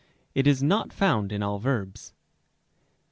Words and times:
It 0.33 0.47
is 0.47 0.63
not 0.63 0.91
found 0.91 1.31
in 1.31 1.43
all 1.43 1.59
verbs. 1.59 2.11